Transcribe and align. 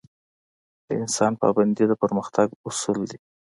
د 0.85 0.87
اسلام 1.05 1.33
پابندي 1.41 1.85
د 1.87 1.93
پرمختګ 2.03 2.47
اصول 2.69 2.99
دي 3.09 3.17